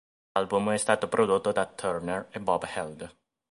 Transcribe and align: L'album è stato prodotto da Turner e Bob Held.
L'album 0.31 0.71
è 0.71 0.77
stato 0.77 1.07
prodotto 1.07 1.51
da 1.51 1.67
Turner 1.67 2.29
e 2.31 2.39
Bob 2.39 2.63
Held. 2.67 3.15